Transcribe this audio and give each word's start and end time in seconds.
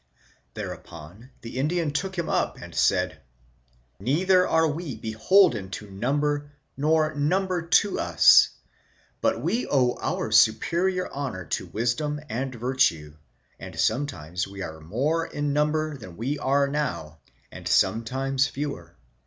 Thereupon 0.55 1.29
the 1.41 1.59
Indian 1.59 1.91
took 1.91 2.17
him 2.17 2.27
up 2.27 2.57
and 2.59 2.73
said: 2.73 3.21
"Neither 3.99 4.47
are 4.47 4.67
we 4.67 4.95
beholden 4.95 5.69
to 5.69 5.91
number 5.91 6.49
nor 6.75 7.13
number 7.13 7.61
to 7.67 7.99
us, 7.99 8.49
but 9.21 9.43
we 9.43 9.67
owe 9.67 9.95
our 10.01 10.31
superior 10.31 11.07
honour 11.11 11.45
to 11.53 11.67
wisdom 11.67 12.19
and 12.29 12.55
virtue; 12.55 13.13
and 13.59 13.79
sometimes 13.79 14.47
we 14.47 14.63
are 14.63 14.79
more 14.81 15.27
in 15.27 15.53
number 15.53 15.95
than 15.95 16.17
we 16.17 16.37
now 16.37 16.47
are, 16.47 17.17
and 17.51 17.67
sometimes 17.67 18.47
fewer.. 18.47 18.95